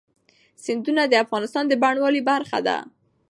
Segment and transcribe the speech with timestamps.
[0.63, 2.77] سیندونه د افغانستان د بڼوالۍ برخه ده.